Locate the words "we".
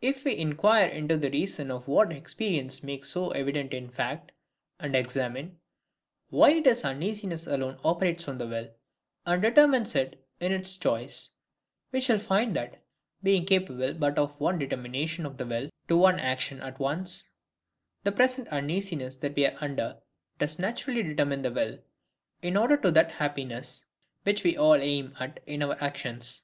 0.24-0.34, 11.92-12.00, 13.22-13.32, 19.36-19.44, 24.44-24.56